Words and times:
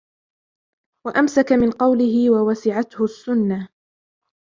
وَأَمْسَكَ 1.05 1.51
مِنْ 1.51 1.71
قَوْلِهِ 1.71 2.29
وَوَسِعَتْهُ 2.29 3.03
السُّنَّةُ 3.03 3.69